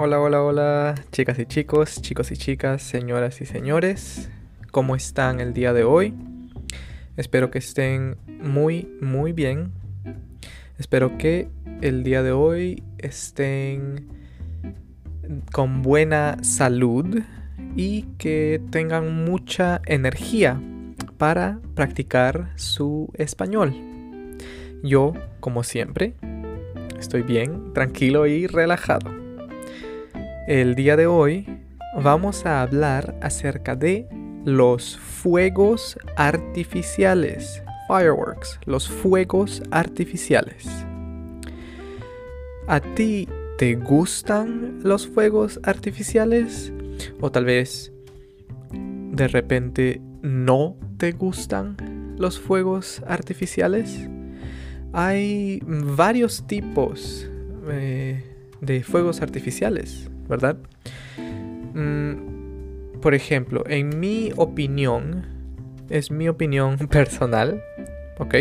Hola, 0.00 0.20
hola, 0.20 0.44
hola, 0.44 0.94
chicas 1.10 1.40
y 1.40 1.46
chicos, 1.46 2.00
chicos 2.00 2.30
y 2.30 2.36
chicas, 2.36 2.84
señoras 2.84 3.40
y 3.40 3.46
señores. 3.46 4.30
¿Cómo 4.70 4.94
están 4.94 5.40
el 5.40 5.52
día 5.52 5.72
de 5.72 5.82
hoy? 5.82 6.14
Espero 7.16 7.50
que 7.50 7.58
estén 7.58 8.16
muy, 8.28 8.88
muy 9.00 9.32
bien. 9.32 9.72
Espero 10.78 11.18
que 11.18 11.48
el 11.80 12.04
día 12.04 12.22
de 12.22 12.30
hoy 12.30 12.84
estén 12.98 14.06
con 15.50 15.82
buena 15.82 16.36
salud 16.44 17.18
y 17.74 18.02
que 18.18 18.62
tengan 18.70 19.24
mucha 19.24 19.82
energía 19.84 20.62
para 21.16 21.58
practicar 21.74 22.52
su 22.54 23.10
español. 23.14 23.74
Yo, 24.84 25.14
como 25.40 25.64
siempre, 25.64 26.14
estoy 27.00 27.22
bien, 27.22 27.72
tranquilo 27.72 28.28
y 28.28 28.46
relajado. 28.46 29.17
El 30.48 30.76
día 30.76 30.96
de 30.96 31.06
hoy 31.06 31.46
vamos 32.02 32.46
a 32.46 32.62
hablar 32.62 33.14
acerca 33.20 33.76
de 33.76 34.08
los 34.46 34.96
fuegos 34.96 35.98
artificiales. 36.16 37.62
Fireworks, 37.86 38.58
los 38.64 38.88
fuegos 38.88 39.62
artificiales. 39.70 40.66
¿A 42.66 42.80
ti 42.80 43.28
te 43.58 43.74
gustan 43.74 44.78
los 44.82 45.06
fuegos 45.06 45.60
artificiales? 45.64 46.72
O 47.20 47.30
tal 47.30 47.44
vez 47.44 47.92
de 48.72 49.28
repente 49.28 50.00
no 50.22 50.78
te 50.96 51.12
gustan 51.12 52.16
los 52.16 52.40
fuegos 52.40 53.02
artificiales. 53.06 54.08
Hay 54.94 55.60
varios 55.66 56.46
tipos 56.46 57.30
eh, 57.68 58.24
de 58.62 58.82
fuegos 58.82 59.20
artificiales. 59.20 60.08
¿Verdad? 60.28 60.56
Mm, 61.74 63.00
por 63.00 63.14
ejemplo, 63.14 63.64
en 63.66 63.98
mi 63.98 64.32
opinión, 64.36 65.26
es 65.88 66.10
mi 66.10 66.28
opinión 66.28 66.76
personal, 66.90 67.62
¿ok? 68.18 68.34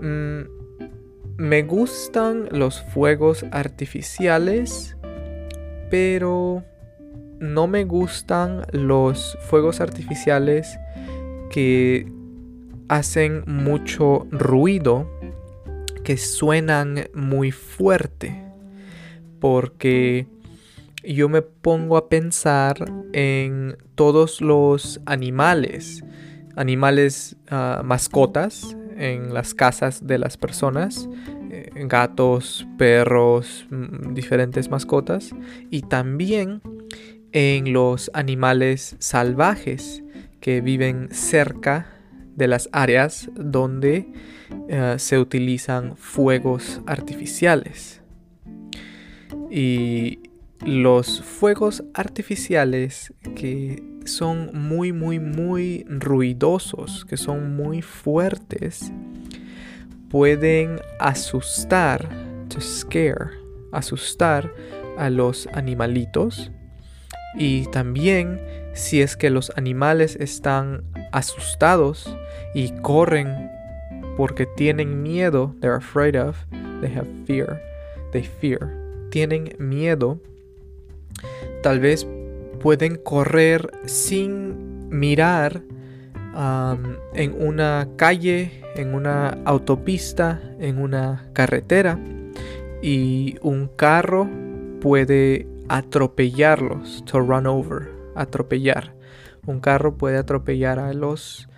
Mm, 0.00 0.60
me 1.36 1.62
gustan 1.62 2.48
los 2.50 2.82
fuegos 2.82 3.44
artificiales, 3.50 4.96
pero 5.90 6.62
no 7.40 7.66
me 7.66 7.84
gustan 7.84 8.66
los 8.72 9.38
fuegos 9.40 9.80
artificiales 9.80 10.78
que 11.50 12.06
hacen 12.88 13.44
mucho 13.46 14.26
ruido, 14.30 15.10
que 16.04 16.18
suenan 16.18 17.08
muy 17.14 17.50
fuerte, 17.50 18.44
porque 19.40 20.26
yo 21.02 21.28
me 21.28 21.42
pongo 21.42 21.96
a 21.96 22.08
pensar 22.08 22.76
en 23.12 23.76
todos 23.94 24.40
los 24.40 25.00
animales, 25.06 26.04
animales 26.56 27.36
ah, 27.48 27.82
mascotas 27.84 28.76
en 28.96 29.32
las 29.32 29.54
casas 29.54 30.06
de 30.06 30.18
las 30.18 30.36
personas, 30.36 31.08
eh, 31.50 31.70
gatos, 31.86 32.66
perros, 32.76 33.66
mm, 33.70 34.14
diferentes 34.14 34.70
mascotas, 34.70 35.30
y 35.70 35.82
también 35.82 36.60
en 37.32 37.72
los 37.72 38.10
animales 38.12 38.96
salvajes 38.98 40.02
que 40.40 40.60
viven 40.60 41.08
cerca 41.12 41.86
de 42.36 42.48
las 42.48 42.68
áreas 42.72 43.30
donde 43.34 44.12
eh, 44.68 44.94
se 44.98 45.18
utilizan 45.18 45.96
fuegos 45.96 46.80
artificiales. 46.86 48.02
Y 49.50 50.29
los 50.64 51.22
fuegos 51.22 51.82
artificiales 51.94 53.12
que 53.34 53.82
son 54.04 54.50
muy, 54.52 54.92
muy, 54.92 55.18
muy 55.18 55.84
ruidosos, 55.88 57.04
que 57.04 57.16
son 57.16 57.56
muy 57.56 57.82
fuertes, 57.82 58.92
pueden 60.10 60.80
asustar, 60.98 62.08
to 62.48 62.60
scare, 62.60 63.30
asustar 63.72 64.52
a 64.98 65.08
los 65.08 65.46
animalitos. 65.54 66.50
Y 67.38 67.66
también 67.66 68.40
si 68.74 69.00
es 69.00 69.16
que 69.16 69.30
los 69.30 69.52
animales 69.56 70.16
están 70.16 70.82
asustados 71.12 72.16
y 72.54 72.70
corren 72.80 73.50
porque 74.16 74.46
tienen 74.56 75.02
miedo, 75.02 75.54
they're 75.60 75.76
afraid 75.76 76.16
of, 76.16 76.36
they 76.80 76.92
have 76.92 77.08
fear, 77.26 77.62
they 78.12 78.22
fear, 78.22 78.70
tienen 79.10 79.54
miedo, 79.58 80.20
tal 81.62 81.80
vez 81.80 82.06
pueden 82.60 82.96
correr 82.96 83.70
sin 83.86 84.88
mirar 84.88 85.62
en 87.14 87.34
una 87.38 87.88
calle, 87.96 88.62
en 88.76 88.94
una 88.94 89.38
autopista, 89.44 90.40
en 90.58 90.78
una 90.78 91.28
carretera 91.32 91.98
y 92.82 93.36
un 93.42 93.68
carro 93.68 94.28
puede 94.80 95.46
atropellarlos, 95.68 97.04
to 97.04 97.20
run 97.20 97.46
over, 97.46 97.90
atropellar. 98.14 98.94
Un 99.46 99.60
carro 99.60 99.96
puede 99.96 100.16
atropellar 100.18 100.78
a 100.78 100.92
los 100.92 101.48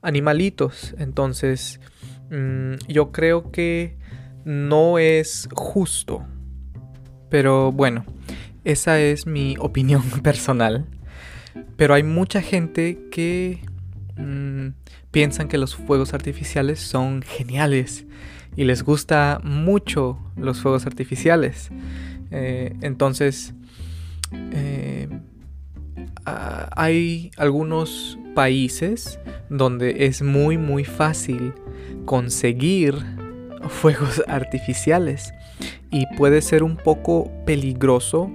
animalitos. 0.00 0.94
Entonces, 0.98 1.80
mm, 2.30 2.74
yo 2.88 3.12
creo 3.12 3.50
que 3.50 3.96
no 4.44 4.98
es 4.98 5.48
justo. 5.54 6.24
Pero 7.28 7.72
bueno, 7.72 8.04
esa 8.64 9.00
es 9.00 9.26
mi 9.26 9.56
opinión 9.58 10.02
personal. 10.22 10.86
Pero 11.76 11.94
hay 11.94 12.02
mucha 12.02 12.40
gente 12.40 12.98
que 13.10 13.60
mm, 14.16 14.68
piensan 15.10 15.48
que 15.48 15.58
los 15.58 15.76
fuegos 15.76 16.14
artificiales 16.14 16.80
son 16.80 17.22
geniales 17.22 18.06
y 18.56 18.64
les 18.64 18.82
gusta 18.82 19.40
mucho 19.42 20.18
los 20.36 20.60
fuegos 20.60 20.86
artificiales. 20.86 21.70
Eh, 22.30 22.74
entonces, 22.80 23.54
eh, 24.32 25.08
hay 26.24 27.30
algunos 27.36 28.18
países 28.34 29.18
donde 29.50 30.06
es 30.06 30.22
muy 30.22 30.56
muy 30.56 30.84
fácil 30.84 31.52
conseguir 32.04 32.94
fuegos 33.68 34.22
artificiales 34.26 35.34
y 35.90 36.06
puede 36.16 36.40
ser 36.40 36.62
un 36.62 36.76
poco 36.76 37.30
peligroso 37.44 38.30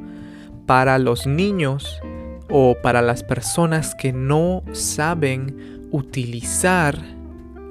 para 0.67 0.99
los 0.99 1.25
niños 1.25 1.99
o 2.49 2.77
para 2.83 3.01
las 3.01 3.23
personas 3.23 3.95
que 3.95 4.13
no 4.13 4.61
saben 4.73 5.87
utilizar 5.91 6.99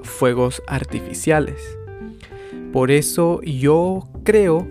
fuegos 0.03 0.63
artificiales. 0.67 1.61
Por 2.73 2.91
eso 2.91 3.41
yo 3.43 4.09
creo 4.25 4.67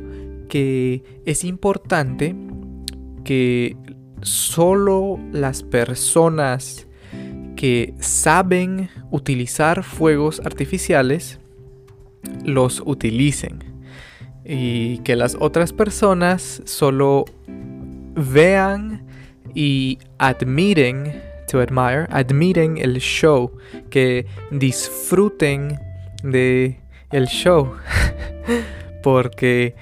que 0.50 1.22
es 1.26 1.44
importante 1.44 2.36
que 3.24 3.78
solo 4.22 5.20
las 5.32 5.64
personas 5.64 6.88
que 7.56 7.94
saben 8.00 8.90
utilizar 9.12 9.84
fuegos 9.84 10.42
artificiales 10.44 11.40
los 12.44 12.82
utilicen 12.86 13.64
y 14.44 15.00
que 15.00 15.16
las 15.16 15.38
otras 15.40 15.74
personas 15.74 16.62
solo 16.66 17.26
vean 18.16 19.06
y 19.54 20.00
admiren, 20.18 21.22
to 21.48 21.60
admire, 21.60 22.08
admiren 22.10 22.78
el 22.78 22.98
show, 22.98 23.52
que 23.90 24.26
disfruten 24.52 25.80
de 26.24 26.80
el 27.12 27.28
show, 27.28 27.74
porque 29.04 29.76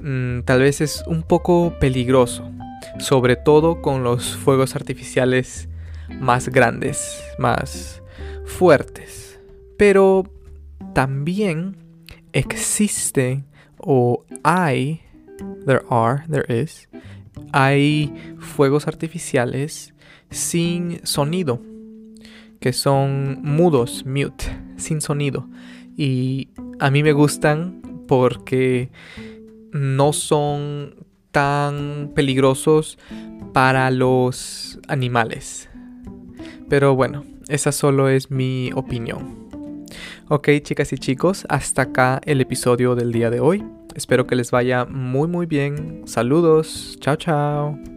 mm, 0.00 0.40
tal 0.40 0.60
vez 0.60 0.80
es 0.80 1.04
un 1.06 1.22
poco 1.22 1.74
peligroso, 1.78 2.50
sobre 2.98 3.36
todo 3.36 3.82
con 3.82 4.02
los 4.02 4.36
fuegos 4.36 4.74
artificiales 4.74 5.68
más 6.20 6.48
grandes, 6.48 7.22
más 7.38 8.02
fuertes, 8.44 9.38
pero 9.76 10.24
también 10.94 11.76
existe 12.32 13.44
o 13.78 14.24
hay, 14.42 15.02
there 15.66 15.82
are, 15.90 16.24
there 16.28 16.46
is, 16.48 16.88
hay 17.52 18.12
fuegos 18.38 18.86
artificiales 18.86 19.94
sin 20.30 21.04
sonido, 21.06 21.60
que 22.60 22.72
son 22.72 23.40
mudos, 23.42 24.04
mute, 24.06 24.44
sin 24.76 25.00
sonido. 25.00 25.48
Y 25.96 26.48
a 26.80 26.90
mí 26.90 27.02
me 27.02 27.12
gustan 27.12 27.82
porque 28.08 28.90
no 29.72 30.12
son 30.12 30.94
tan 31.30 32.12
peligrosos 32.14 32.98
para 33.52 33.90
los 33.90 34.78
animales. 34.88 35.68
Pero 36.68 36.94
bueno, 36.94 37.24
esa 37.48 37.72
solo 37.72 38.08
es 38.08 38.30
mi 38.30 38.70
opinión. 38.74 39.44
Ok, 40.28 40.48
chicas 40.62 40.92
y 40.92 40.98
chicos, 40.98 41.44
hasta 41.48 41.82
acá 41.82 42.20
el 42.24 42.40
episodio 42.40 42.94
del 42.94 43.12
día 43.12 43.30
de 43.30 43.40
hoy. 43.40 43.64
Espero 43.94 44.26
que 44.26 44.36
les 44.36 44.50
vaya 44.50 44.84
muy 44.84 45.28
muy 45.28 45.46
bien. 45.46 46.02
Saludos. 46.06 46.96
Chao, 47.00 47.16
chao. 47.16 47.93